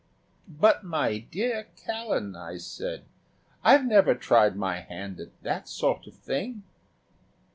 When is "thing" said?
6.15-6.63